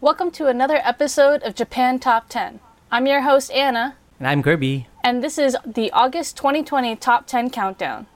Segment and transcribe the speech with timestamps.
[0.00, 2.60] Welcome to another episode of Japan Top 10.
[2.90, 4.86] I'm your host, Anna, And I'm Kirby.
[5.02, 8.06] and this is the August 2020 Top 10 Countdown.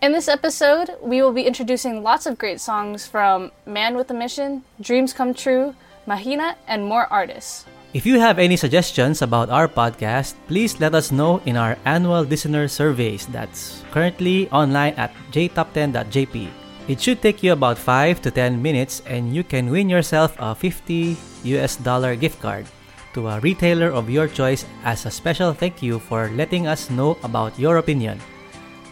[0.00, 4.14] In this episode, we will be introducing lots of great songs from Man with a
[4.14, 5.74] Mission, Dreams Come True,
[6.06, 7.66] Mahina, and more artists.
[7.96, 12.20] If you have any suggestions about our podcast, please let us know in our annual
[12.20, 16.52] listener surveys that's currently online at jtop10.jp.
[16.86, 20.54] It should take you about 5 to 10 minutes and you can win yourself a
[20.54, 21.16] 50
[21.56, 22.68] US dollar gift card
[23.14, 27.16] to a retailer of your choice as a special thank you for letting us know
[27.24, 28.20] about your opinion.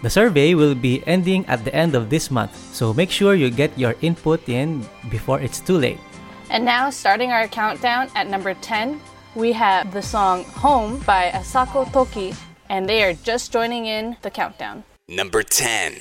[0.01, 3.51] The survey will be ending at the end of this month, so make sure you
[3.51, 6.01] get your input in before it's too late.
[6.49, 9.01] And now, starting our countdown at number 10,
[9.35, 12.35] we have the song Home by Asako Toki,
[12.69, 14.85] and they are just joining in the countdown.
[15.09, 15.99] Number 10.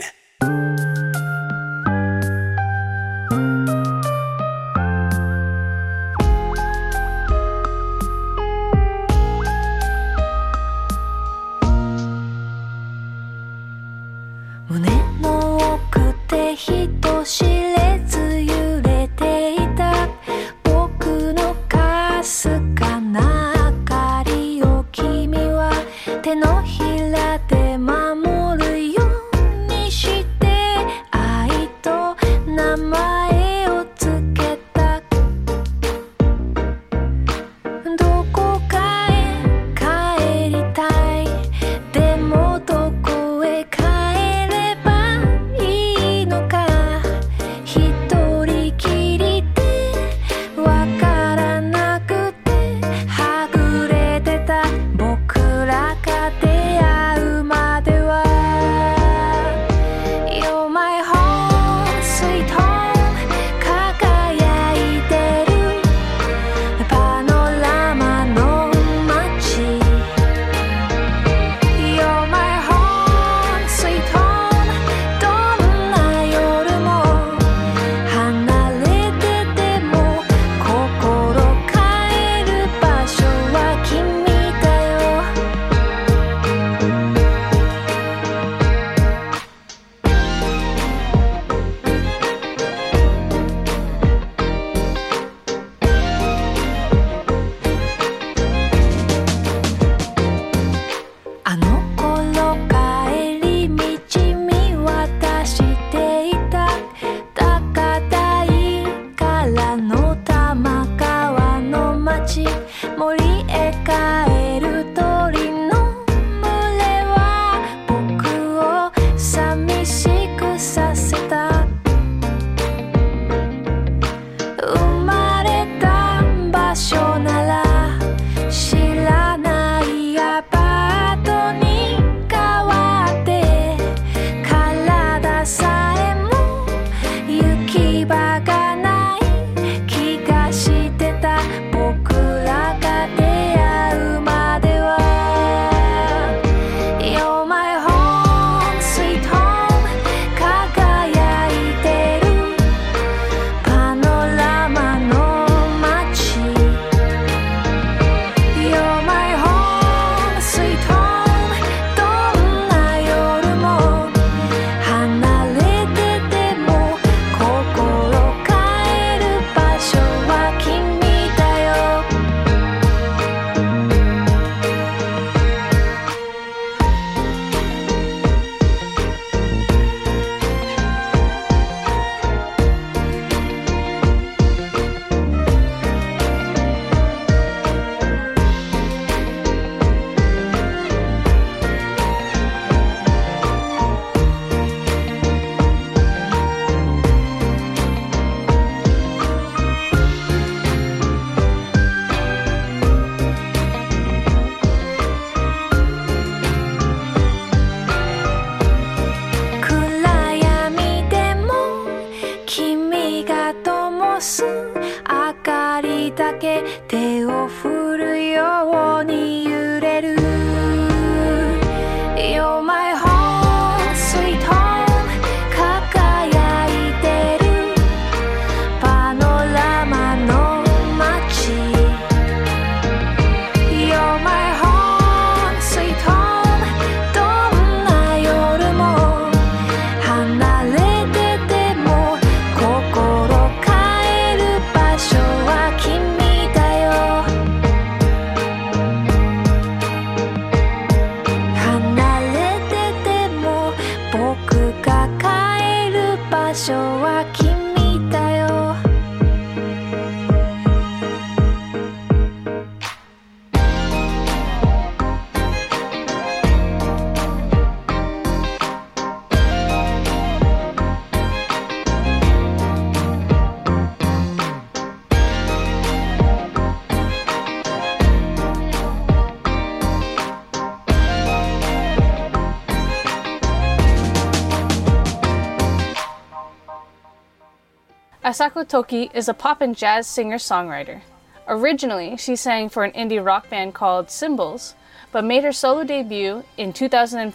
[288.36, 291.00] Asako Toki is a pop and jazz singer songwriter.
[291.48, 294.76] Originally, she sang for an indie rock band called Cymbals,
[295.14, 297.32] but made her solo debut in 2004,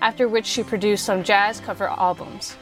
[0.00, 2.56] after which she produced some jazz cover albums.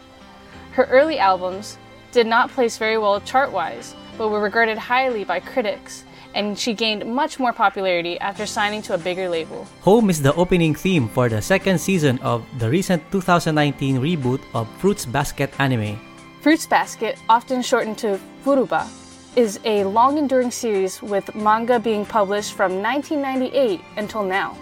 [0.73, 1.79] Her early albums
[2.11, 6.03] did not place very well chart wise, but were regarded highly by critics,
[6.35, 9.69] and she gained much more popularity after signing to a bigger label.
[9.83, 14.67] Home is the opening theme for the second season of the recent 2019 reboot of
[14.81, 16.01] Fruits Basket anime.
[16.43, 18.91] Fruits Basket, often shortened to Furuba,
[19.39, 24.59] is a long enduring series with manga being published from 1998 until now.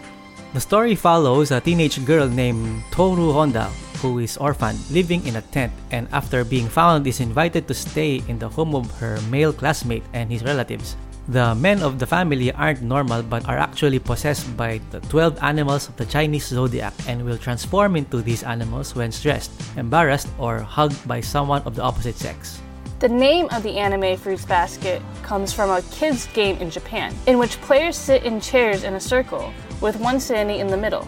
[0.52, 3.72] The story follows a teenage girl named Toru Honda
[4.04, 8.20] who is orphaned, living in a tent, and after being found is invited to stay
[8.28, 10.96] in the home of her male classmate and his relatives.
[11.30, 15.88] The men of the family aren't normal but are actually possessed by the 12 animals
[15.88, 21.06] of the Chinese zodiac and will transform into these animals when stressed, embarrassed, or hugged
[21.06, 22.60] by someone of the opposite sex.
[22.98, 27.38] The name of the anime Fruits Basket comes from a kids' game in Japan, in
[27.38, 31.06] which players sit in chairs in a circle, with one standing in the middle.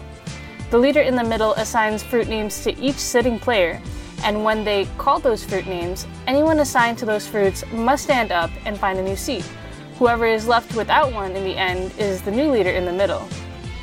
[0.71, 3.81] The leader in the middle assigns fruit names to each sitting player,
[4.23, 8.51] and when they call those fruit names, anyone assigned to those fruits must stand up
[8.63, 9.43] and find a new seat.
[10.03, 13.25] Whoever is left without one in the end is the new leader in the middle.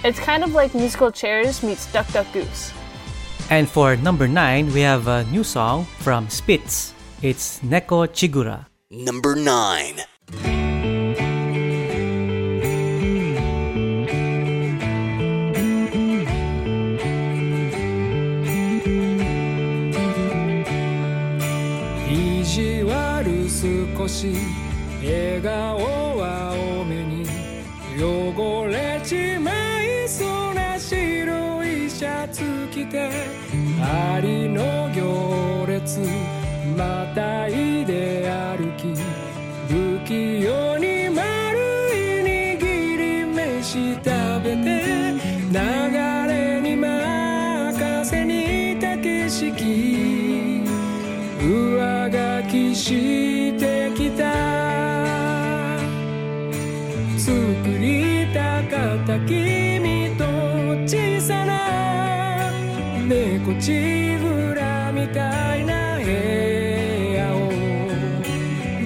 [0.05, 2.75] It's kind of like musical chairs meets Duck Duck Goose.
[3.49, 6.93] And for number 9, we have a new song from Spitz.
[7.23, 8.67] It's Neko Chigura.
[8.91, 9.97] Number 9.
[25.11, 25.79] 笑顔
[26.19, 27.27] は多めに
[27.99, 29.51] 汚れちま
[29.83, 33.11] いそうな白いシャツ着て
[33.83, 35.99] ありの行列
[36.77, 37.70] またい
[59.11, 60.25] た君と
[60.87, 62.53] 小さな
[63.09, 66.05] 猫ちぶらみたいな部
[67.17, 67.51] 屋を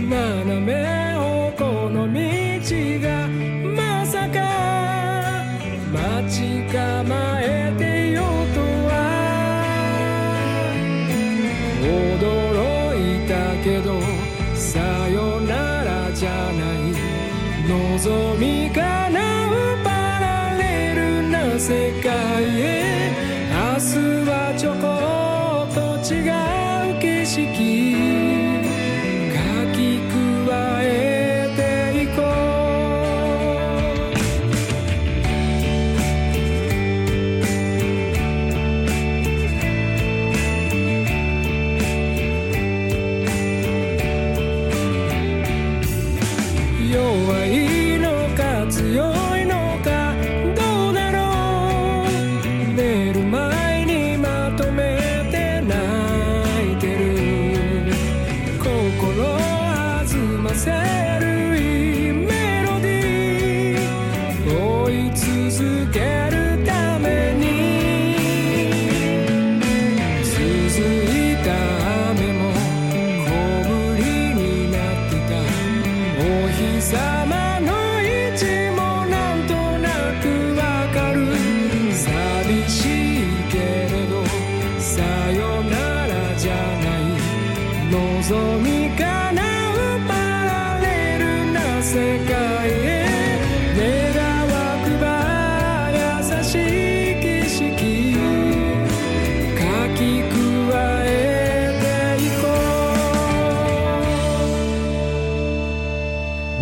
[0.09, 2.19] 斜め方向の道
[3.03, 3.29] が
[3.77, 4.41] まさか
[5.93, 7.05] 待ち構
[7.43, 8.23] えてよ
[8.55, 8.93] とは
[11.83, 14.01] 驚いたけど
[14.57, 16.95] さよならじゃない
[17.69, 18.39] 望。
[18.39, 19.04] みか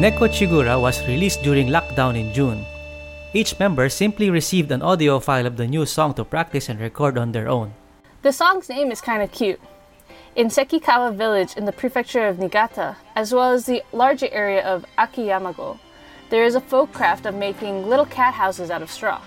[0.02, 2.66] Neko Chigura was released during lockdown in June.
[3.34, 7.16] Each member simply received an audio file of the new song to practice and record
[7.16, 7.72] on their own.
[8.22, 9.60] The song's name is kind of cute.
[10.34, 14.84] In Sekikawa village in the prefecture of Niigata, as well as the larger area of
[14.98, 15.78] Akiyamago,
[16.30, 19.22] there is a folk craft of making little cat houses out of straw.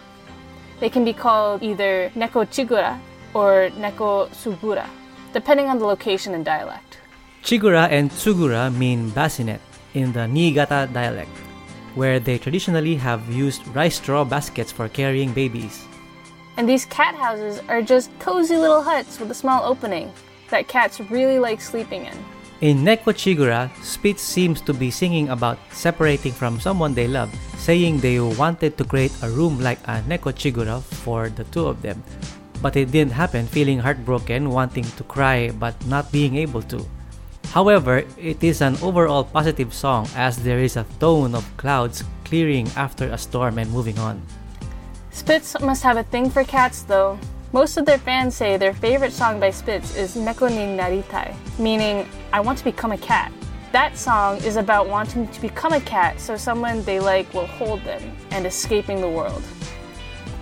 [0.81, 2.99] They can be called either neko chigura
[3.33, 4.89] or neko tsugura,
[5.31, 6.97] depending on the location and dialect.
[7.43, 9.61] Chigura and tsugura mean bassinet
[9.95, 11.31] in the Niigata dialect,
[11.95, 15.83] where they traditionally have used rice straw baskets for carrying babies.
[16.57, 20.11] And these cat houses are just cozy little huts with a small opening
[20.49, 22.17] that cats really like sleeping in.
[22.61, 27.99] In Neko Chigura, Spitz seems to be singing about separating from someone they love, saying
[27.99, 32.01] they wanted to create a room like a Neko Chigura for the two of them.
[32.61, 36.79] But it didn't happen, feeling heartbroken, wanting to cry but not being able to.
[37.55, 42.67] However, it is an overall positive song as there is a tone of clouds clearing
[42.75, 44.21] after a storm and moving on.
[45.11, 47.17] Spitz must have a thing for cats though.
[47.53, 52.05] Most of their fans say their favorite song by Spitz is Neko ni Naritai, meaning
[52.33, 53.31] I want to become a cat.
[53.71, 57.79] That song is about wanting to become a cat so someone they like will hold
[57.85, 59.43] them and escaping the world.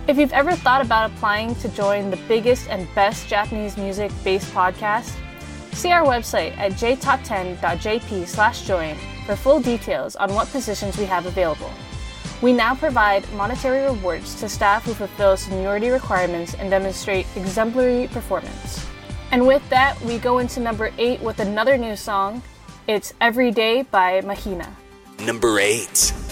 [0.08, 4.52] If you've ever thought about applying to join the biggest and best Japanese music based
[4.52, 5.14] podcast,
[5.74, 11.26] see our website at jtop10.jp slash join for full details on what positions we have
[11.26, 11.70] available.
[12.42, 18.86] We now provide monetary rewards to staff who fulfill seniority requirements and demonstrate exemplary performance.
[19.30, 22.42] And with that, we go into number eight with another new song.
[22.86, 24.76] It's Every Day by Mahina.
[25.20, 26.23] Number 8.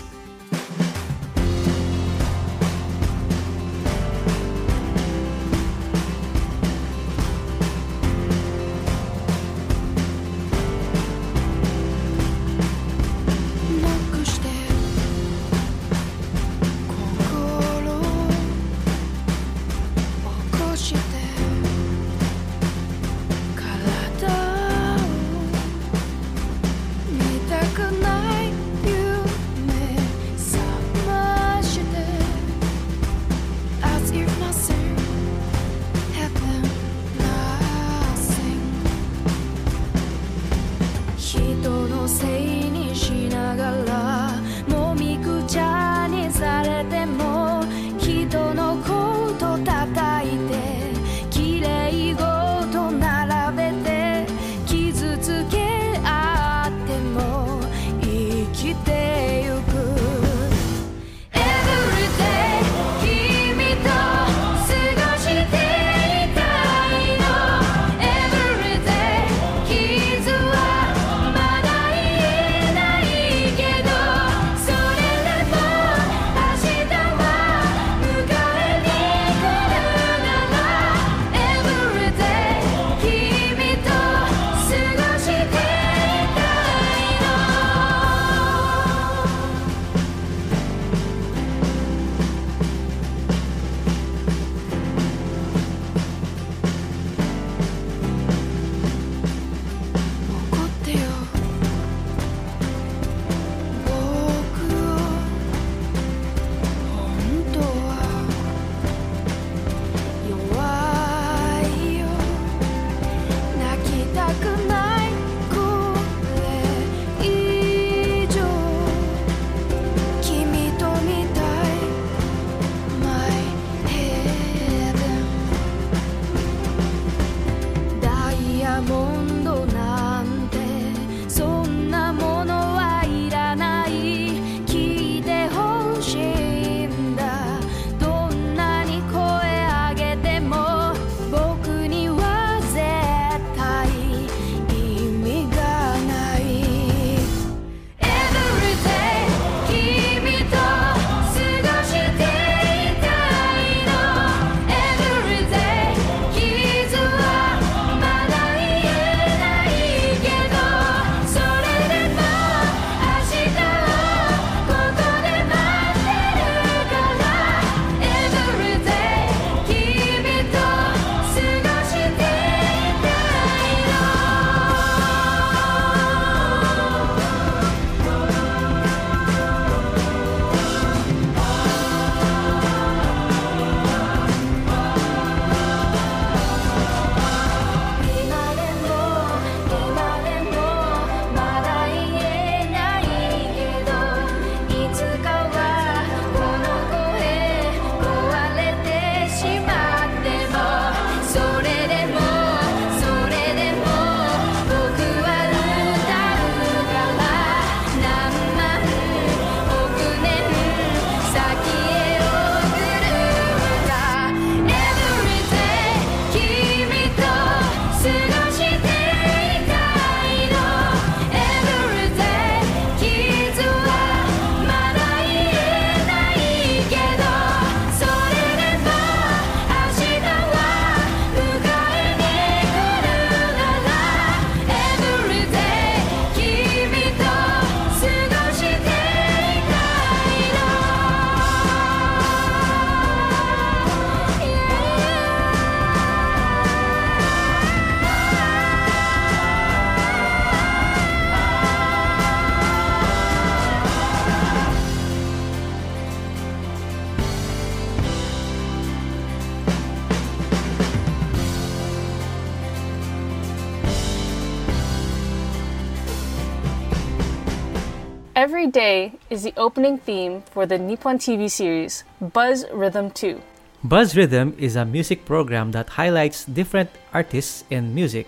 [268.82, 273.40] Today is the opening theme for the Nippon TV series Buzz Rhythm 2.
[273.84, 278.26] Buzz Rhythm is a music program that highlights different artists in music.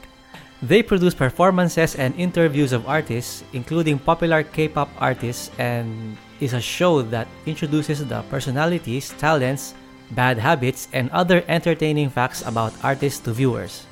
[0.63, 6.61] They produce performances and interviews of artists, including popular K pop artists, and is a
[6.61, 9.75] show that introduces the personalities, talents,
[10.13, 13.87] bad habits, and other entertaining facts about artists to viewers.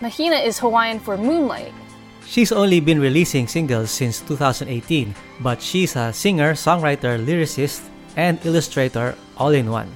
[0.00, 1.74] Mahina is Hawaiian for moonlight,
[2.26, 7.86] She's only been releasing singles since 2018, but she's a singer, songwriter, lyricist,
[8.16, 9.88] and illustrator all in one.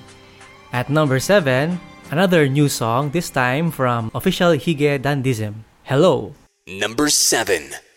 [0.72, 1.78] At number 7,
[2.10, 6.32] another new song, this time from official Hige Dandism, Hello.
[6.66, 7.89] Number 7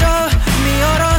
[0.00, 0.28] yo,
[0.64, 1.09] mi oro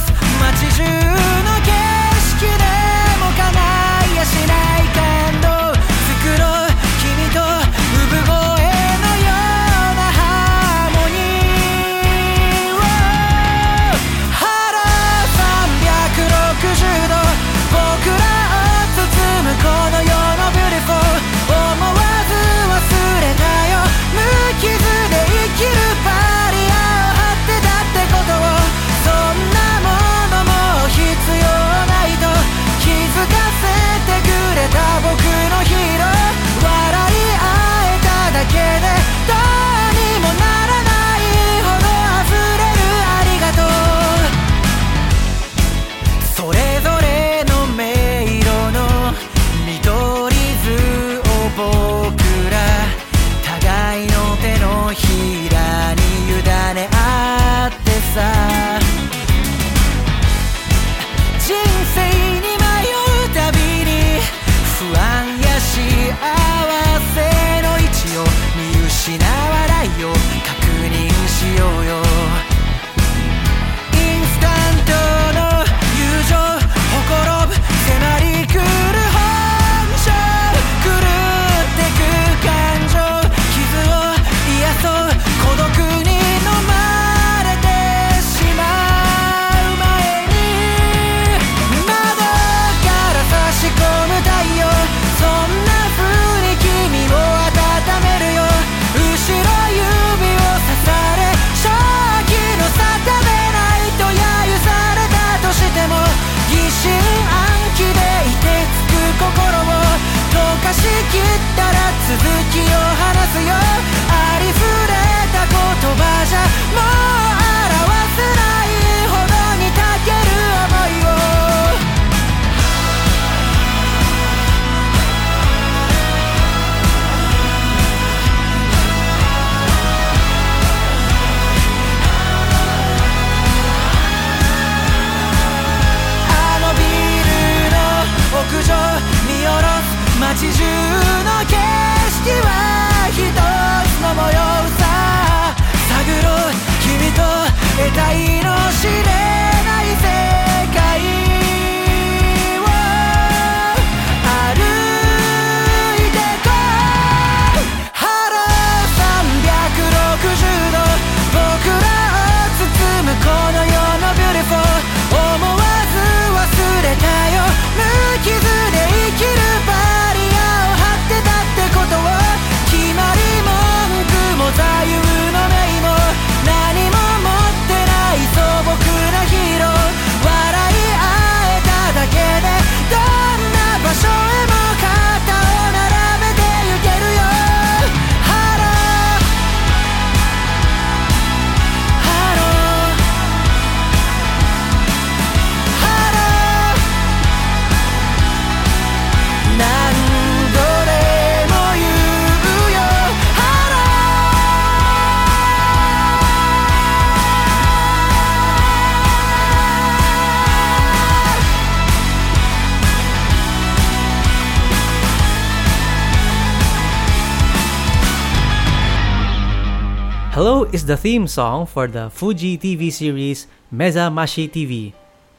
[220.42, 224.92] Hello is the theme song for the Fuji TV series Mezamashi TV.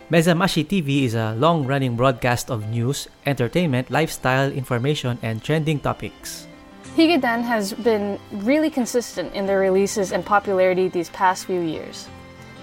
[0.09, 6.47] Mezamashi TV is a long running broadcast of news, entertainment, lifestyle, information, and trending topics.
[6.95, 12.07] Higedan has been really consistent in their releases and popularity these past few years.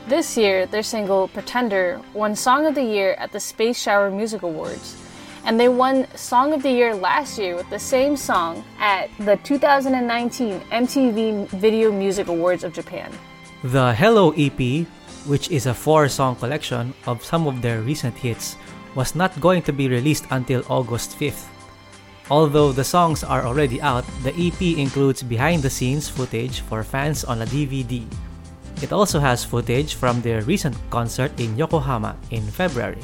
[0.08, 4.44] This year, their single Pretender won Song of the Year at the Space Shower Music
[4.44, 4.96] Awards,
[5.46, 9.38] and they won Song of the Year last year with the same song at the
[9.38, 13.12] 2019 MTV Video Music Awards of Japan.
[13.64, 14.88] The Hello EP,
[15.26, 18.58] which is a four song collection of some of their recent hits,
[18.96, 21.48] was not going to be released until August 5th.
[22.30, 27.24] Although the songs are already out, the EP includes behind the scenes footage for fans
[27.24, 28.06] on a DVD.
[28.82, 33.02] It also has footage from their recent concert in Yokohama in February.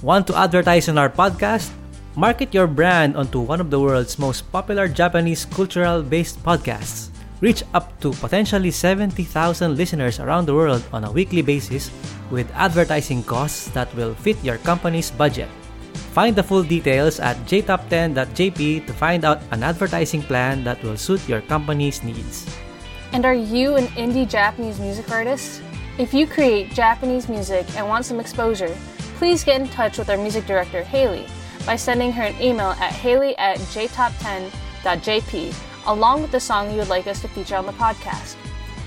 [0.00, 1.68] Want to advertise on our podcast?
[2.16, 7.12] Market your brand onto one of the world's most popular Japanese cultural based podcasts.
[7.44, 11.92] Reach up to potentially 70,000 listeners around the world on a weekly basis
[12.32, 15.48] with advertising costs that will fit your company's budget.
[16.16, 21.20] Find the full details at jtop10.jp to find out an advertising plan that will suit
[21.28, 22.48] your company's needs.
[23.12, 25.60] And are you an indie Japanese music artist?
[25.98, 28.74] If you create Japanese music and want some exposure,
[29.20, 31.26] please get in touch with our music director, Haley,
[31.66, 35.54] by sending her an email at haley at jtop10.jp
[35.88, 38.36] along with the song you would like us to feature on the podcast.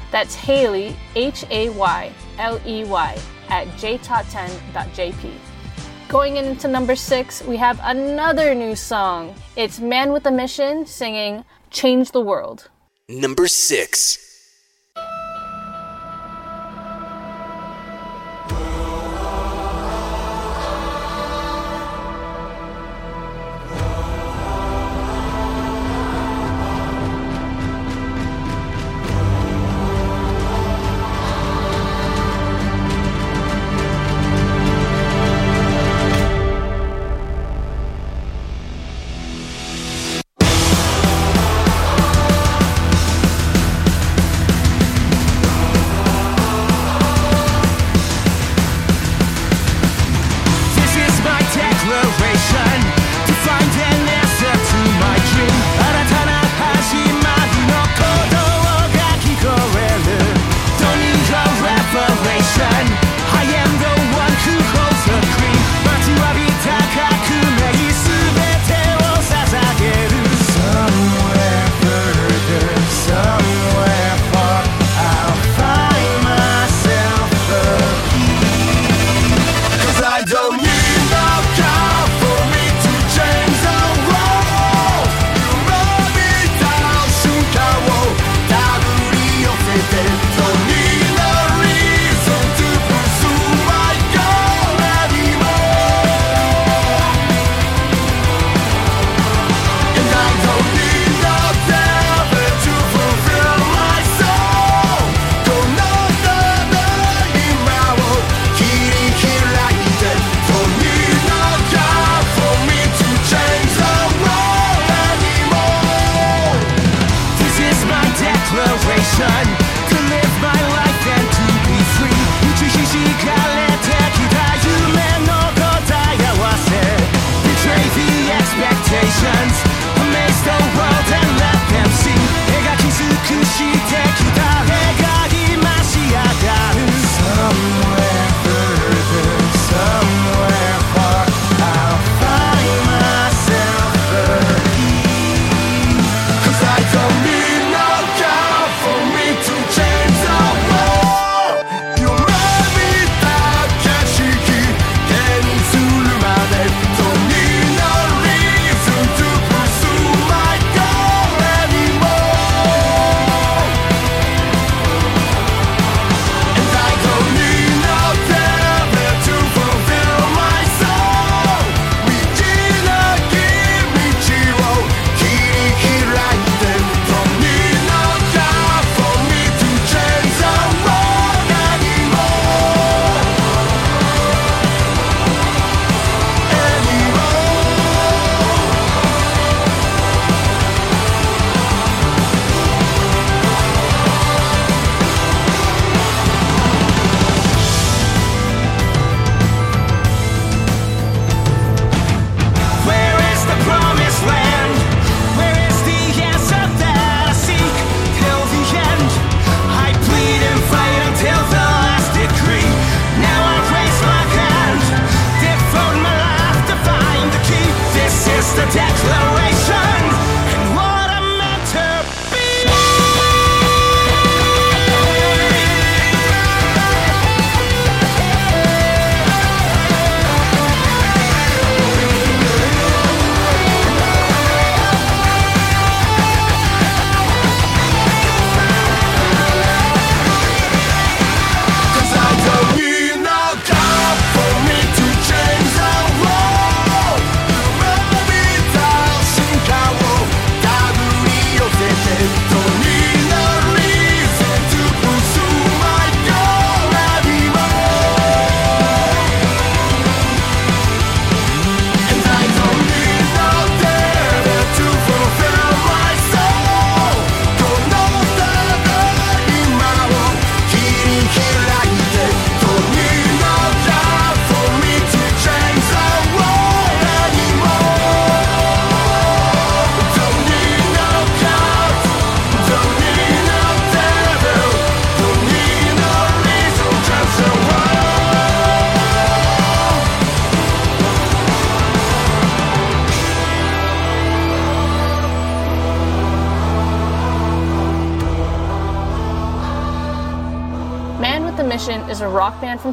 [0.09, 3.17] That's Haley, H A Y L E Y,
[3.49, 5.33] at jtop10.jp.
[6.07, 9.35] Going into number six, we have another new song.
[9.55, 12.71] It's Man with a Mission singing Change the World.
[13.07, 14.23] Number 6.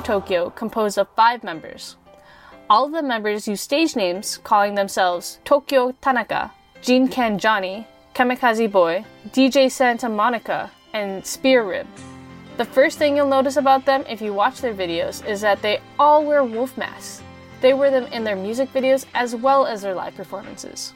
[0.03, 1.97] Tokyo composed of five members.
[2.69, 9.05] All of the members use stage names, calling themselves Tokyo Tanaka, Jean-Ken Johnny, Kamikaze Boy,
[9.31, 11.87] DJ Santa Monica, and Spear Rib.
[12.57, 15.81] The first thing you'll notice about them if you watch their videos is that they
[15.99, 17.23] all wear wolf masks.
[17.61, 20.93] They wear them in their music videos as well as their live performances.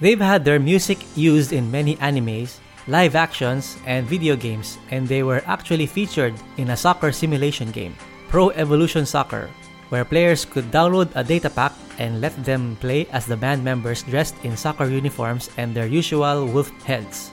[0.00, 5.22] They've had their music used in many animes, live actions, and video games, and they
[5.22, 7.94] were actually featured in a soccer simulation game,
[8.32, 9.50] Pro Evolution Soccer,
[9.90, 14.00] where players could download a data pack and let them play as the band members
[14.08, 17.30] dressed in soccer uniforms and their usual wolf heads.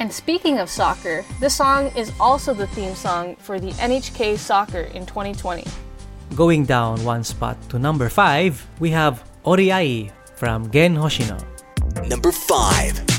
[0.00, 4.90] And speaking of soccer, this song is also the theme song for the NHK Soccer
[4.90, 5.62] in 2020.
[6.34, 11.38] Going down one spot to number 5, we have Oriai from Gen Hoshino.
[12.10, 13.13] Number 5.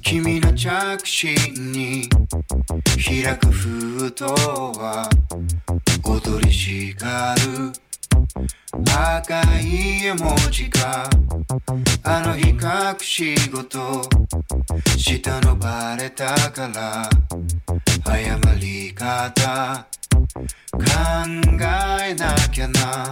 [0.00, 1.34] 君の着信
[1.72, 2.08] に
[2.96, 5.10] 開く封筒は
[6.04, 7.72] 踊りしがる
[8.88, 11.10] 赤い絵文字が
[12.04, 12.58] あの日隠
[13.00, 14.02] し事
[14.96, 17.10] したのバレたから
[18.06, 19.84] 謝り方
[20.72, 20.84] 考
[22.06, 23.08] えなきゃな。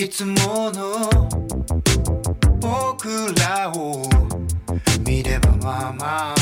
[0.00, 1.28] いつもの
[2.70, 4.04] 僕らを
[5.04, 6.36] 見ればまあまあ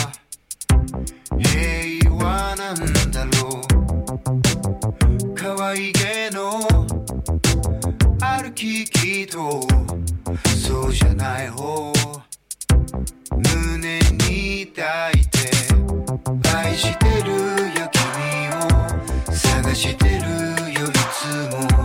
[1.38, 2.76] 平和なん
[3.10, 3.30] だろ
[3.62, 5.34] う。
[5.34, 6.60] 可愛げの
[8.20, 9.62] 歩ききと
[10.54, 11.92] そうじゃない方。
[13.30, 15.38] 胸に抱いて
[16.54, 17.30] 愛してる
[17.80, 20.20] よ君を探してる
[20.78, 21.77] よいつも。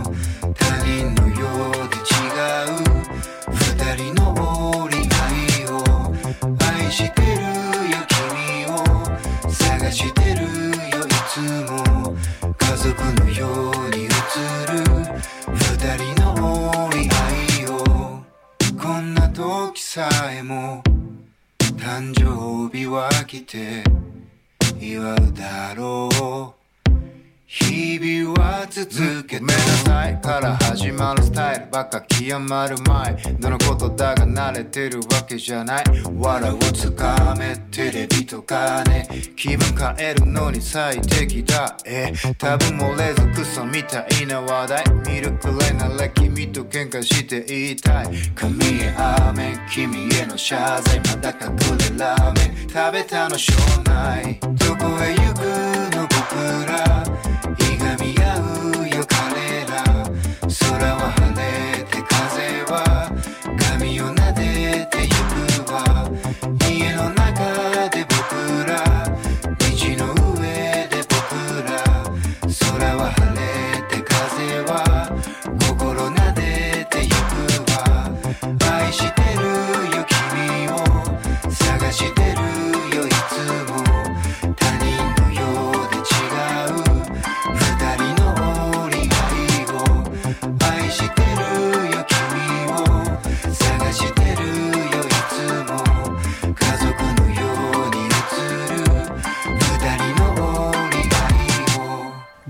[19.94, 20.82] さえも
[21.78, 23.84] 誕生日は来て
[24.80, 26.08] 祝うだろ
[26.58, 26.63] う。
[27.46, 33.14] 日々は続けてごめなさいから始まるスタイルばっか極まる前。
[33.38, 35.84] どのことだが慣れてるわけじゃない。
[36.18, 39.06] 笑うつかめテレビとかね。
[39.36, 41.76] 気分変えるのに最適だ。
[41.84, 44.84] え多分漏れずクソみたいな話題。
[45.06, 48.06] 見るくらいなら君と喧嘩して言いたい。
[48.34, 50.98] 髪へ雨君への謝罪。
[51.00, 51.56] まだ隠
[51.92, 52.68] れラーメン。
[52.68, 54.40] 食べたのしょうない。
[54.40, 57.03] どこへ行くの僕ら。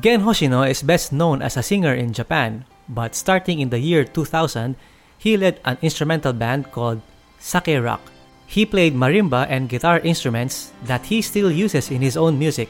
[0.05, 4.05] Gen Hoshino is best known as a singer in Japan, but starting in the year
[4.05, 4.77] 2000,
[5.17, 7.01] he led an instrumental band called
[7.39, 8.03] Sake Rock.
[8.45, 12.69] He played marimba and guitar instruments that he still uses in his own music.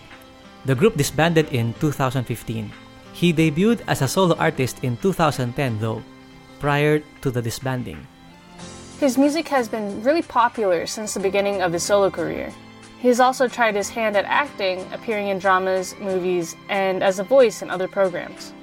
[0.65, 2.71] The group disbanded in 2015.
[3.15, 6.05] He debuted as a solo artist in 2010 though,
[6.61, 7.99] prior to the disbanding.
[9.01, 12.55] His music has been really popular since the beginning of his solo career.
[13.05, 17.23] He has also tried his hand at acting, appearing in dramas, movies, and as a
[17.23, 18.55] voice in other programs.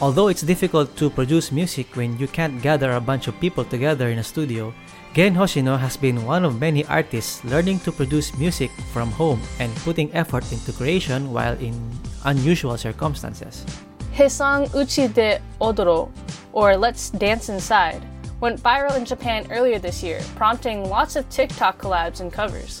[0.00, 4.08] Although it's difficult to produce music when you can't gather a bunch of people together
[4.08, 4.72] in a studio,
[5.12, 9.68] Gen Hoshino has been one of many artists learning to produce music from home and
[9.84, 11.76] putting effort into creation while in
[12.24, 13.66] unusual circumstances.
[14.12, 16.08] His song Uchi de Odoro,
[16.54, 18.00] or Let's Dance Inside,
[18.40, 22.80] went viral in Japan earlier this year, prompting lots of TikTok collabs and covers.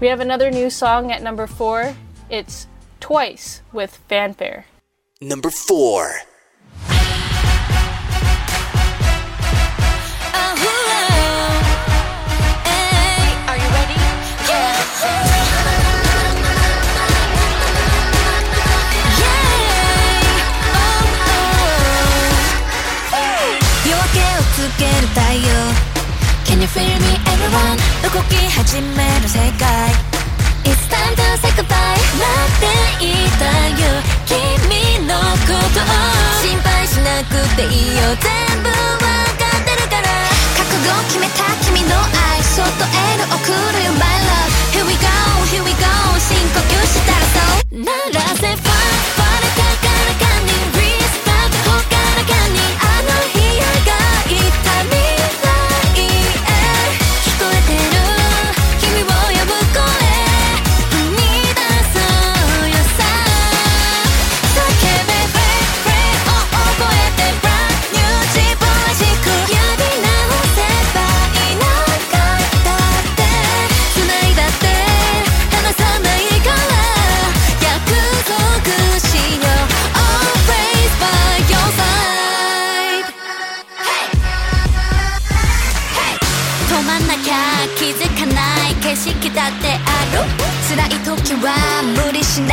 [0.00, 1.96] We have another new song at number four.
[2.30, 2.68] It's
[3.00, 4.66] Twice with Fanfare.
[5.20, 6.14] Number four.
[26.48, 27.17] Can you feel me?
[27.48, 27.54] 動
[28.28, 29.88] き始める世界。
[30.64, 31.96] It's time to say goodbye.
[32.20, 33.88] 待っていたよ。
[34.26, 35.88] 君のことを
[36.44, 38.04] 心配しなくていいよ。
[38.20, 40.12] 全部わかってるから。
[40.58, 42.42] 覚悟を決めた君の愛。
[42.44, 43.92] そっとエール送るよ。
[43.92, 45.08] My love Here we go
[45.48, 45.88] here we go
[46.20, 47.80] 深呼吸したらそう。
[47.80, 48.67] 鳴らせ。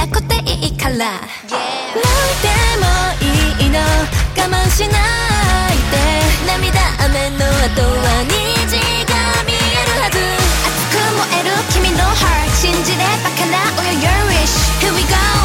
[0.06, 0.96] なくていいから。
[0.96, 1.58] 泣い
[2.42, 2.48] て
[2.78, 2.86] も
[3.22, 3.80] いいの。
[3.80, 5.98] 我慢しないで。
[6.46, 9.14] 涙雨の後は虹が
[9.46, 10.20] 見えるはず。
[10.68, 14.06] 熱く燃える君の heart 信じれば叶うよ。
[14.06, 15.45] Your wish Here we go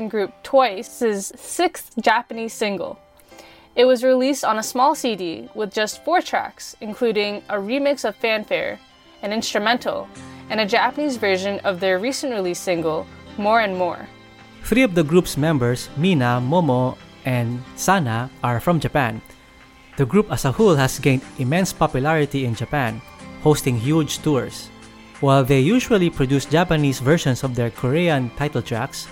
[0.00, 2.98] Korean group Twice's sixth Japanese single.
[3.76, 8.16] It was released on a small CD with just four tracks, including a remix of
[8.16, 8.80] Fanfare,
[9.20, 10.08] an instrumental,
[10.48, 14.08] and a Japanese version of their recent release single, More and More.
[14.64, 16.96] Three of the group's members, Mina, Momo,
[17.26, 19.20] and Sana, are from Japan.
[19.98, 23.02] The group as a whole has gained immense popularity in Japan,
[23.42, 24.70] hosting huge tours.
[25.20, 29.06] While they usually produce Japanese versions of their Korean title tracks,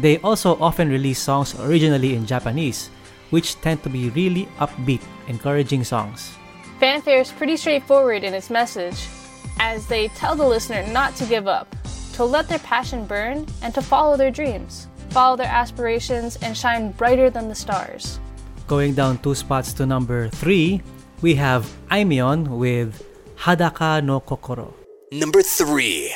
[0.00, 2.88] they also often release songs originally in Japanese,
[3.30, 6.32] which tend to be really upbeat, encouraging songs.
[6.78, 9.06] Fanfare is pretty straightforward in its message,
[9.58, 11.68] as they tell the listener not to give up,
[12.14, 16.92] to let their passion burn, and to follow their dreams, follow their aspirations, and shine
[16.92, 18.18] brighter than the stars.
[18.66, 20.82] Going down two spots to number three,
[21.22, 23.04] we have Aimyon with
[23.36, 24.72] Hadaka no Kokoro.
[25.12, 26.14] Number three.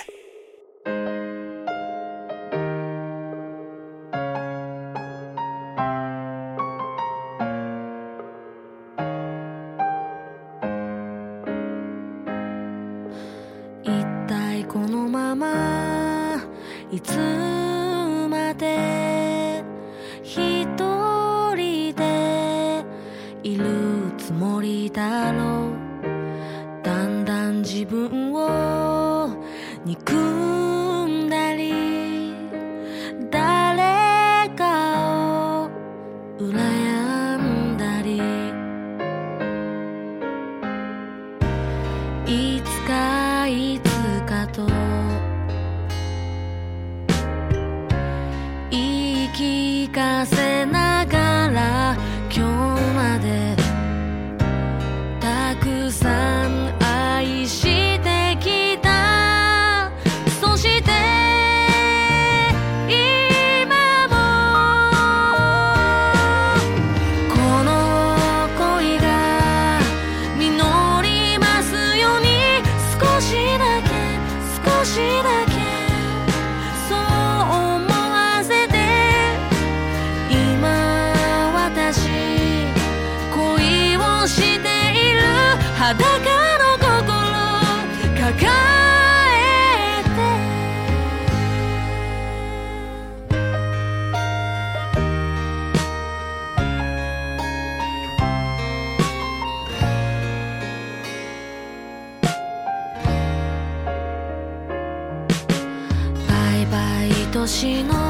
[107.47, 108.04] 年の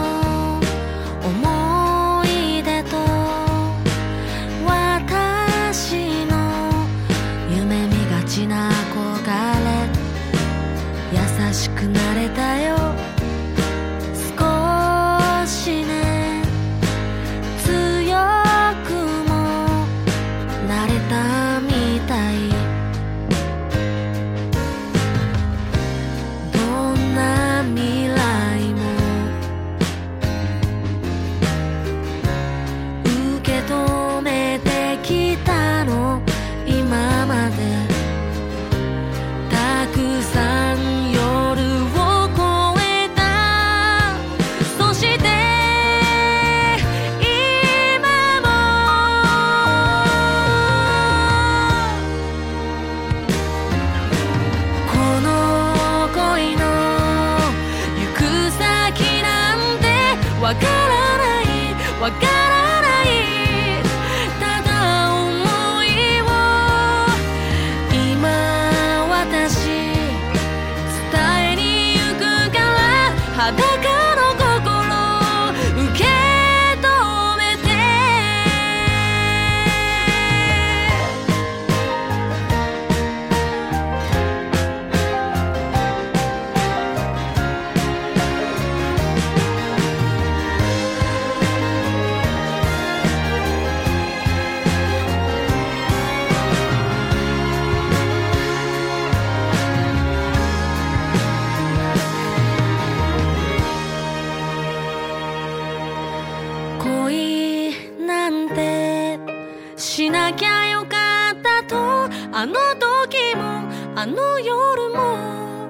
[109.94, 113.62] しなきゃよかったとあの時も
[113.94, 115.68] あの夜も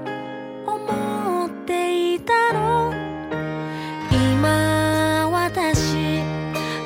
[0.66, 2.90] 思っていたの。
[4.10, 6.22] 今私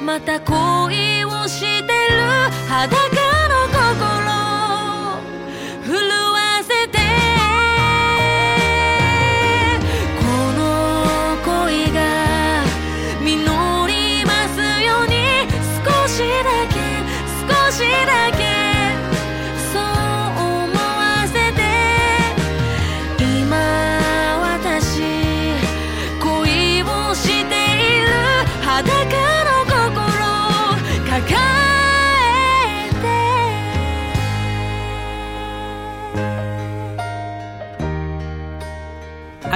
[0.05, 1.17] また恋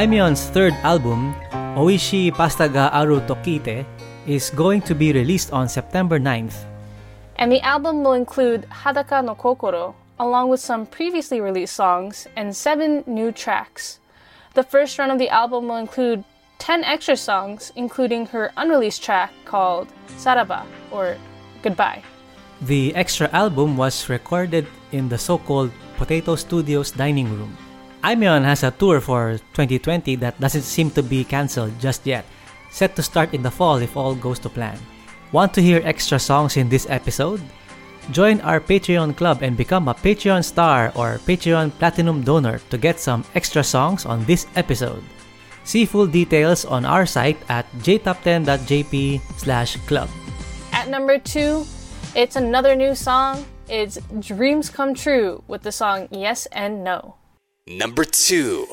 [0.02, 1.32] Aimyon's third album,
[1.78, 3.86] Oishi Pastaga Aru Tokite,
[4.26, 6.66] is going to be released on September 9th.
[7.36, 12.50] And the album will include Hadaka no Kokoro, along with some previously released songs and
[12.50, 14.00] seven new tracks.
[14.54, 16.24] The first run of the album will include
[16.58, 19.86] 10 extra songs, including her unreleased track called
[20.18, 21.16] Saraba, or
[21.62, 22.02] Goodbye.
[22.62, 27.56] The extra album was recorded in the so called Potato Studios dining room.
[28.02, 32.24] Aimyon has a tour for 2020 that doesn't seem to be cancelled just yet,
[32.70, 34.76] set to start in the fall if all goes to plan.
[35.30, 37.40] Want to hear extra songs in this episode?
[38.10, 42.98] Join our Patreon club and become a Patreon star or Patreon platinum donor to get
[42.98, 45.04] some extra songs on this episode.
[45.62, 50.08] See full details on our site at jtop10.jp/club.
[50.72, 51.64] At number 2,
[52.16, 53.44] it's another new song.
[53.68, 57.14] It's Dreams Come True with the song Yes and No.
[57.66, 58.66] Number two.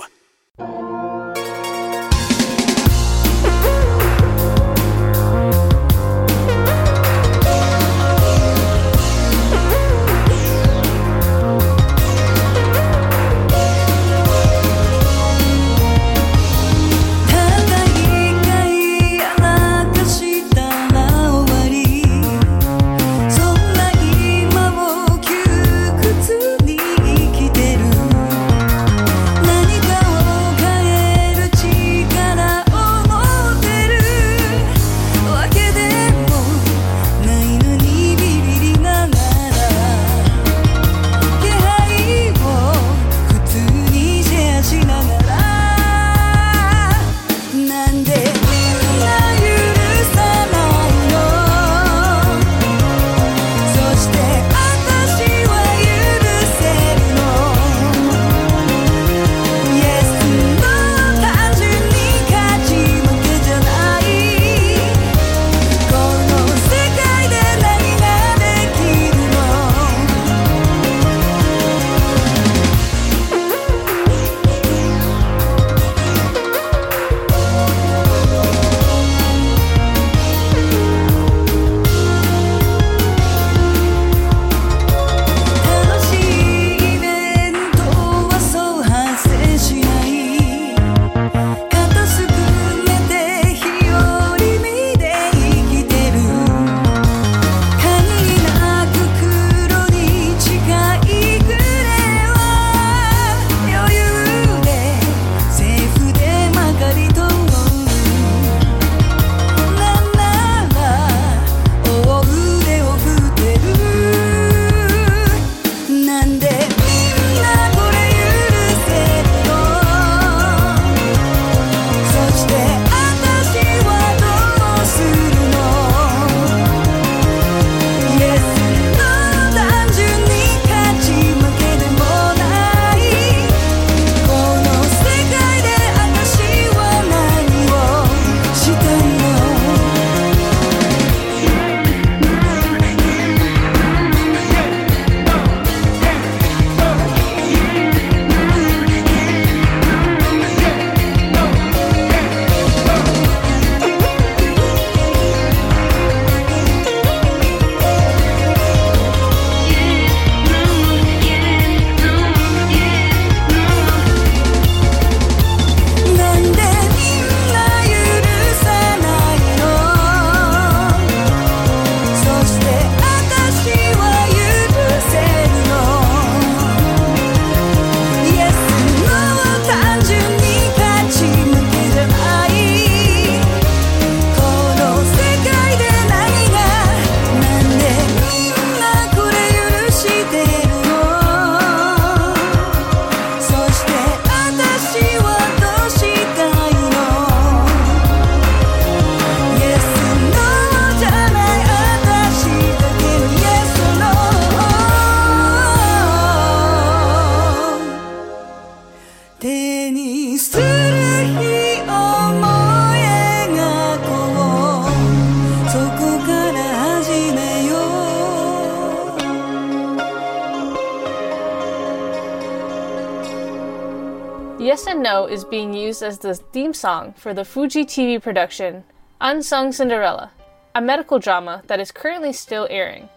[226.01, 228.83] as the theme song for the Fuji TV production
[229.21, 230.31] Unsung Cinderella,
[230.75, 233.09] a medical drama that is currently still airing.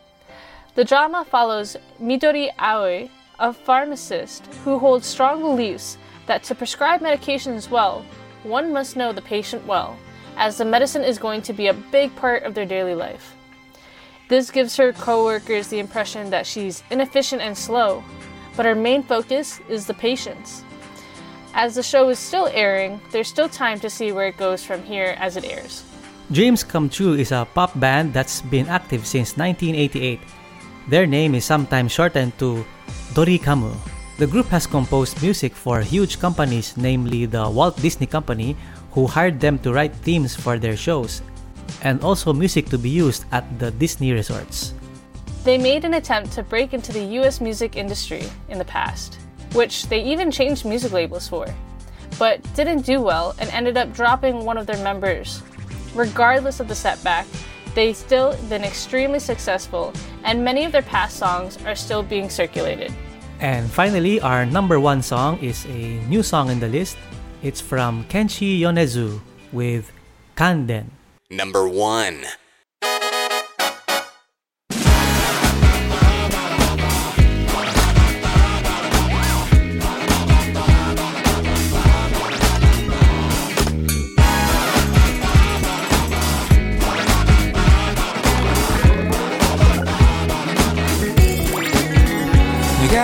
[0.75, 7.71] The drama follows Midori Aoi, a pharmacist who holds strong beliefs that to prescribe medications
[7.71, 8.05] well,
[8.43, 9.97] one must know the patient well,
[10.37, 13.37] as the medicine is going to be a big part of their daily life.
[14.29, 18.03] This gives her coworkers the impression that she's inefficient and slow,
[18.57, 20.65] but her main focus is the patients.
[21.55, 24.83] As the show is still airing, there's still time to see where it goes from
[24.83, 25.85] here as it airs.
[26.33, 30.21] Dreams Come True is a pop band that's been active since 1988.
[30.89, 32.65] Their name is sometimes shortened to
[33.13, 33.77] Dorikamu.
[34.17, 38.57] The group has composed music for huge companies, namely the Walt Disney Company,
[38.93, 41.21] who hired them to write themes for their shows,
[41.83, 44.73] and also music to be used at the Disney resorts.
[45.45, 49.19] They made an attempt to break into the US music industry in the past,
[49.53, 51.47] which they even changed music labels for,
[52.19, 55.43] but didn't do well and ended up dropping one of their members.
[55.95, 57.27] Regardless of the setback,
[57.75, 59.93] they've still been extremely successful,
[60.25, 62.93] and many of their past songs are still being circulated.
[63.41, 66.97] And finally, our number one song is a new song in the list.
[67.43, 69.21] It's from Kenshi Yonezu
[69.53, 69.91] with
[70.37, 70.87] Kanden.
[71.29, 72.25] Number 1.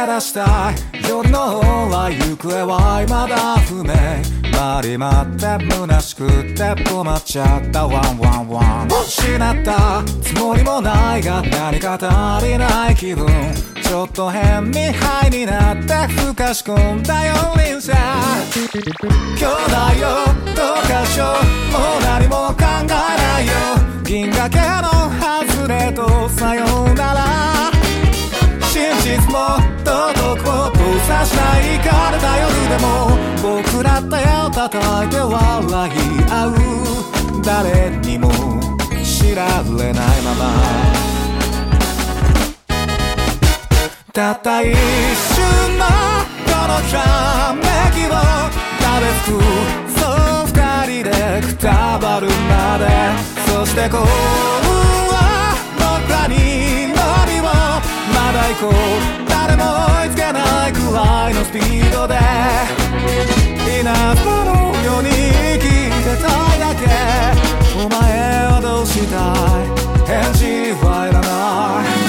[0.06, 0.74] 出したい
[1.08, 13.26] 夜の方は行方は未だ不明回り回って虚しくて困っちゃったワンワンワン失ったつもりもないが何か足りない気分
[13.82, 20.08] ちょっと変にハイになってふかし込んだよ輪車兄弟よ
[20.54, 23.52] どうかしようもう何も考えないよ
[24.04, 25.08] 銀河系の
[25.46, 27.72] 外れとさようなら
[28.70, 29.67] 真実も
[30.14, 32.86] 道徳も閉ざしない枯れた夜でも
[33.42, 34.06] 僕ら手
[34.46, 35.92] を叩いて笑い
[36.30, 36.54] 合う。
[37.44, 38.30] 誰にも
[39.04, 39.46] 知ら
[39.78, 40.44] れないまま。
[44.12, 45.84] たった一瞬の
[46.46, 47.62] このひらめ
[47.94, 48.10] きを
[48.80, 49.38] 食べつく
[49.98, 50.50] そう二
[51.02, 52.84] 人でくたばるまで。
[53.46, 54.02] そして幸運
[55.12, 55.14] は
[55.76, 56.34] 僕らに
[56.88, 56.96] 乗
[57.26, 57.42] りを。
[57.44, 58.74] まだ行こ
[59.24, 59.27] う。
[59.48, 59.64] 誰も
[60.02, 62.18] 追いつけないくらいのスピードで。
[63.80, 63.82] 稲
[64.16, 64.50] 妻の
[64.84, 65.64] ように生き
[66.04, 66.84] てたいだけ。
[67.74, 67.98] お前
[68.44, 69.16] はどうした
[69.64, 69.66] い？
[70.06, 70.44] 返事
[70.84, 71.26] はいらな
[72.04, 72.07] い。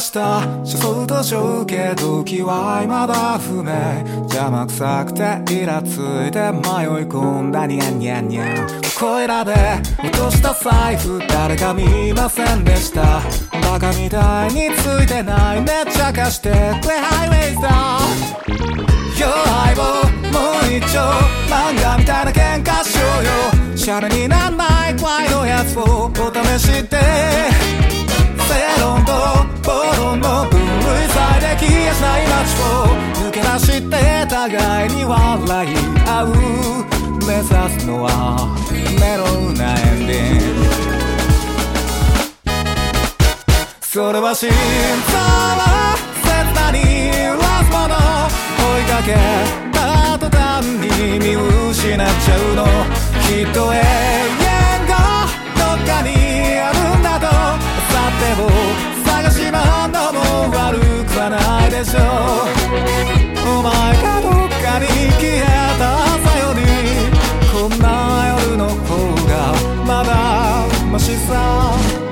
[0.00, 3.70] した車窓と情景時は未だ不明。
[4.24, 5.22] 邪魔くさくて
[5.52, 9.54] イラついて迷い込んだニャンニャンニャンここいらで
[10.02, 13.20] 落とした財布誰か見ませんでした。
[13.62, 15.60] バカみたいについてない。
[15.60, 16.54] めっちゃ貸してく
[16.88, 17.68] れハイウェイズだ
[19.16, 19.30] Yo
[19.64, 19.82] 相棒
[20.32, 20.98] もう一丁。
[21.48, 23.76] 漫画みたいな喧嘩しようよ。
[23.76, 24.96] シャレになんない。
[24.96, 27.89] くらいのやつをお試しで
[28.50, 29.12] 正論と
[29.62, 32.90] 暴論の分類さえできやしない街を
[33.26, 33.94] 抜け出して
[34.28, 36.26] 互いに笑い合う
[37.26, 38.08] 目指すのは
[38.98, 40.70] メロウなエンディング
[43.80, 45.60] それは心臓を
[46.24, 46.78] 切なに
[47.08, 47.94] 揺らすもの
[48.58, 49.08] 追いかけ
[49.72, 49.78] た
[50.18, 51.36] 途端に見
[51.70, 52.64] 失っちゃうの。
[53.26, 54.49] きっと永遠。
[61.20, 62.02] 悪くはないでしょう。
[63.58, 64.86] お前がどっかに
[65.20, 65.44] 消え
[65.78, 66.60] た朝より
[67.52, 67.86] こんな
[68.40, 68.96] 夜の方
[69.28, 69.52] が
[69.86, 72.09] まだましさ。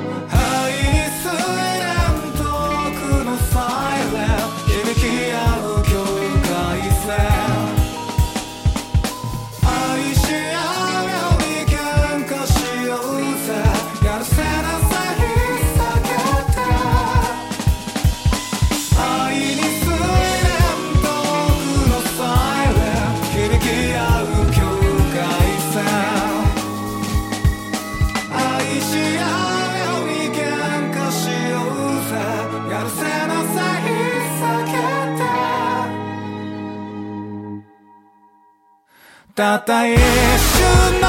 [39.68, 41.08] った一瞬の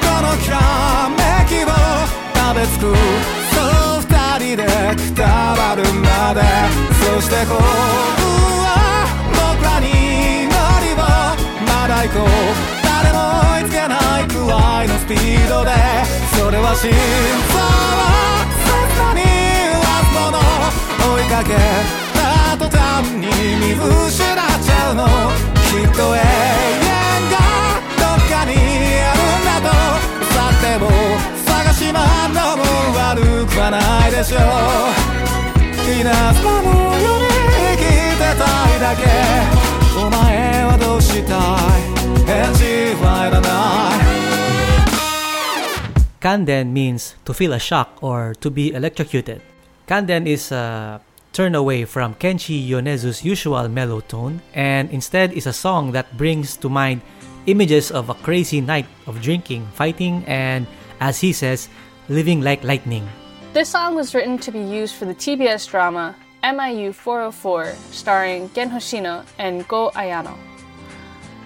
[0.00, 0.56] このひら
[1.10, 1.68] めきを
[2.34, 2.96] 食べつく
[3.52, 3.60] そ
[3.98, 4.64] う二人で
[4.96, 6.40] くたばるまで
[7.04, 7.60] そして幸運
[8.64, 8.72] は
[9.36, 11.04] 僕らに乗りを
[11.68, 12.28] まだ行こう
[12.82, 13.18] 誰も
[13.60, 13.68] 追い。
[13.68, 14.24] つけない。
[14.26, 14.88] くらい。
[14.88, 15.70] のスピードで
[16.38, 18.08] それは心臓を
[18.64, 19.20] 切なに
[19.76, 20.38] ラスもの
[21.16, 21.28] 追い。
[21.28, 21.52] かけ
[22.16, 26.18] た途端に見失っちゃうのきっと永
[26.86, 26.89] 遠
[30.69, 30.89] さても
[31.43, 32.63] 探し回るのも
[32.93, 34.41] 悪くはないでしょう
[35.89, 36.05] 稲
[36.35, 36.69] 妻の
[37.01, 38.45] ように生きてた
[38.75, 39.01] いだけ
[39.97, 41.85] お前はどうしたい
[42.25, 42.63] 返事
[43.03, 43.47] はいらな
[43.91, 44.05] い
[46.19, 49.41] Kanden means to feel a shock or to be electrocuted.
[49.87, 50.99] Kanden is a
[51.33, 56.57] turn away from Kenshi Yonezu's usual mellow tone and instead is a song that brings
[56.57, 57.01] to mind
[57.50, 60.66] images of a crazy night of drinking, fighting, and,
[61.00, 61.68] as he says,
[62.08, 63.06] living like lightning.
[63.52, 68.70] This song was written to be used for the TBS drama MIU 404, starring Gen
[68.70, 70.38] Hoshino and Go Ayano.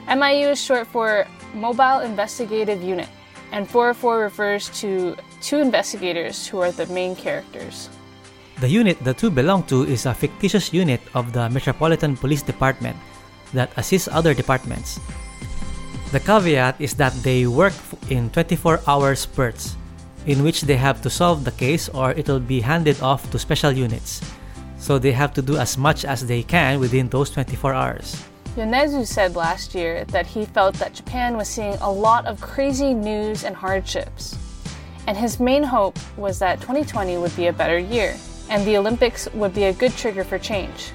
[0.07, 3.09] MIU is short for Mobile Investigative Unit,
[3.53, 7.89] and 404 refers to two investigators who are the main characters.
[8.61, 12.97] The unit the two belong to is a fictitious unit of the Metropolitan Police Department
[13.53, 15.01] that assists other departments.
[16.15, 17.75] The caveat is that they work
[18.09, 19.75] in 24 hour spurts,
[20.27, 23.73] in which they have to solve the case or it'll be handed off to special
[23.73, 24.23] units.
[24.79, 28.23] So they have to do as much as they can within those 24 hours.
[28.55, 32.95] Yonezu said last year that he felt that Japan was seeing a lot of crazy
[32.95, 34.39] news and hardships.
[35.09, 38.15] And his main hope was that 2020 would be a better year,
[38.51, 40.93] and the Olympics would be a good trigger for change.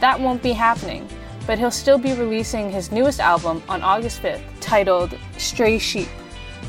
[0.00, 1.08] That won't be happening,
[1.46, 6.08] but he'll still be releasing his newest album on August 5th, titled Stray Sheep.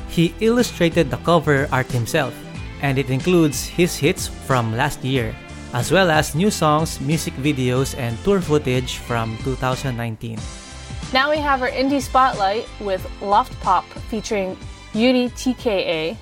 [0.09, 2.33] He illustrated the cover art himself,
[2.81, 5.35] and it includes his hits from last year,
[5.73, 10.37] as well as new songs, music videos, and tour footage from 2019.
[11.13, 14.57] Now we have our indie spotlight with Loft Pop featuring
[14.93, 16.17] Yuri TKA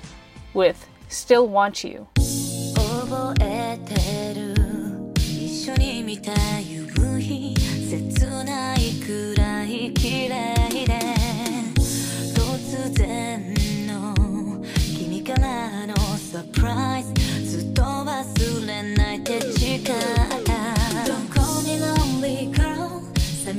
[0.54, 2.08] with Still Want You.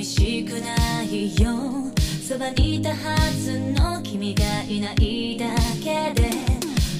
[0.03, 1.53] 寂しくないよ。
[2.27, 5.45] そばにいたはずの君がいないだ
[5.81, 6.29] けで。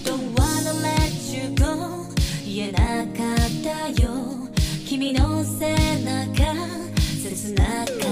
[0.05, 2.05] Don't wanna let you go
[2.45, 4.09] 言えなかったよ。
[4.87, 5.75] 君の背
[6.05, 6.55] 中
[7.21, 8.02] 切なく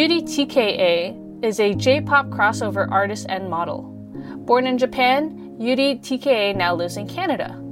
[0.00, 3.82] Yuri TKA is a J pop crossover artist and model.
[4.46, 7.62] Born in Japan, Yuri TKA now lives in Canada.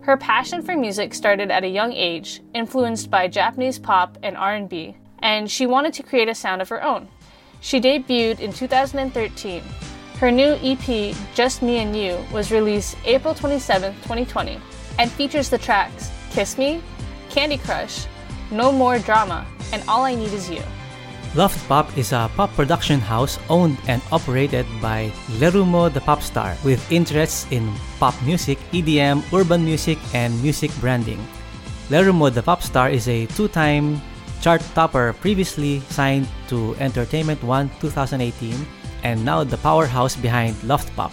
[0.00, 4.96] Her passion for music started at a young age, influenced by Japanese pop and R&B,
[5.20, 7.06] and she wanted to create a sound of her own.
[7.60, 9.62] She debuted in 2013.
[10.18, 14.58] Her new EP, Just Me and You, was released April 27, 2020,
[14.98, 16.82] and features the tracks Kiss Me,
[17.30, 18.06] Candy Crush,
[18.50, 20.60] No More Drama, and All I Need Is You.
[21.36, 26.56] Loft Pop is a pop production house owned and operated by Lerumo the Pop Star
[26.64, 27.68] with interests in
[28.00, 31.20] pop music, EDM, urban music, and music branding.
[31.92, 34.00] Lerumo the Pop Star is a two time
[34.40, 38.56] chart topper previously signed to Entertainment One 2018
[39.04, 41.12] and now the powerhouse behind Loft Pop.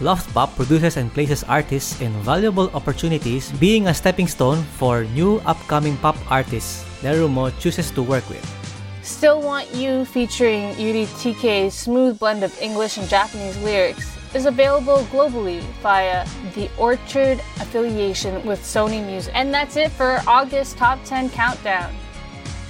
[0.00, 5.38] Loft Pop produces and places artists in valuable opportunities, being a stepping stone for new
[5.46, 8.63] upcoming pop artists Lerumo chooses to work with.
[9.04, 15.04] Still Want You featuring Yuri TK's smooth blend of English and Japanese lyrics is available
[15.12, 19.30] globally via the Orchard affiliation with Sony Music.
[19.36, 21.94] And that's it for August Top 10 Countdown.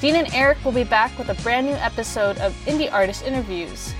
[0.00, 3.94] Dean and Eric will be back with a brand new episode of Indie Artist Interviews.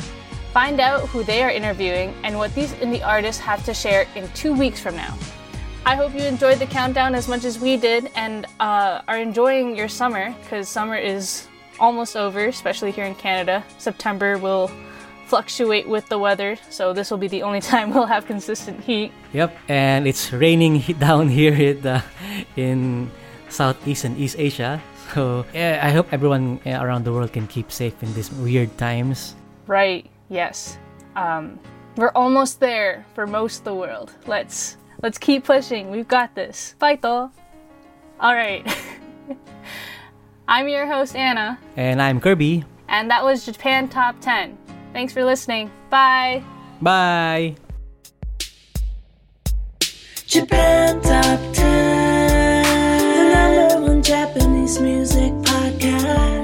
[0.52, 4.28] Find out who they are interviewing and what these indie artists have to share in
[4.34, 5.16] two weeks from now.
[5.86, 9.76] I hope you enjoyed the countdown as much as we did and uh, are enjoying
[9.76, 11.46] your summer because summer is
[11.78, 13.64] almost over, especially here in Canada.
[13.78, 14.70] September will
[15.26, 19.12] fluctuate with the weather, so this will be the only time we'll have consistent heat.
[19.32, 22.02] Yep, and it's raining down here in, uh,
[22.56, 23.10] in
[23.48, 24.82] Southeast and East Asia.
[25.12, 29.36] So yeah, I hope everyone around the world can keep safe in these weird times.
[29.66, 30.78] Right, yes.
[31.16, 31.58] Um,
[31.96, 34.12] we're almost there for most of the world.
[34.26, 35.90] Let's let's keep pushing.
[35.90, 36.74] We've got this.
[36.80, 37.30] Fighto.
[38.20, 38.66] All right.
[40.46, 42.64] I'm your host Anna, And I'm Kirby.
[42.88, 44.56] and that was Japan Top 10.
[44.92, 45.70] Thanks for listening.
[45.90, 46.42] Bye.
[46.82, 47.56] Bye!
[50.26, 52.62] Japan Top 10,
[53.02, 56.43] the number one Japanese music podcast.